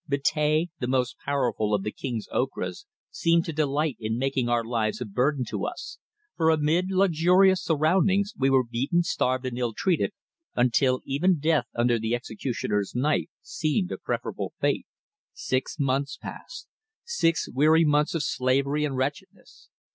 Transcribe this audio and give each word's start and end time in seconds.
Betea, 0.09 0.65
the 0.79 0.87
most 0.87 1.15
powerful 1.23 1.75
of 1.75 1.83
the 1.83 1.91
King's 1.91 2.27
Ocras, 2.33 2.87
seemed 3.11 3.45
to 3.45 3.53
delight 3.53 3.97
in 3.99 4.17
making 4.17 4.49
our 4.49 4.63
lives 4.63 4.99
a 4.99 5.05
burden 5.05 5.45
to 5.49 5.67
us, 5.67 5.99
for 6.35 6.49
amid 6.49 6.89
luxurious 6.89 7.63
surroundings 7.63 8.33
we 8.35 8.49
were 8.49 8.63
beaten, 8.63 9.03
starved, 9.03 9.45
and 9.45 9.59
ill 9.59 9.75
treated, 9.75 10.11
until 10.55 11.01
even 11.05 11.37
death 11.37 11.67
under 11.75 11.99
the 11.99 12.15
executioner's 12.15 12.95
knife 12.95 13.29
seemed 13.43 13.91
a 13.91 13.97
preferable 13.99 14.53
fate. 14.59 14.87
Six 15.33 15.77
months 15.77 16.17
passed; 16.17 16.67
six 17.03 17.47
weary 17.53 17.85
months 17.85 18.15
of 18.15 18.23
slavery 18.23 18.83
and 18.83 18.97
wretchedness. 18.97 19.69